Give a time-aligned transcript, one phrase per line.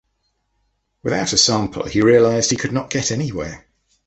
[1.03, 3.67] Without a sample, he realised he could not get anywhere.